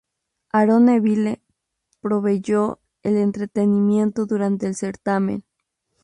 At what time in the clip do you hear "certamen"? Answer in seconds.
4.73-5.43